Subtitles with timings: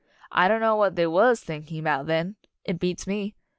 [0.31, 3.35] I don't know what they was thinking 'bout then it beats me!